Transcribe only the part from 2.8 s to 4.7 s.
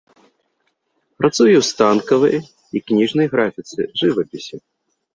кніжнай графіцы, жывапісе.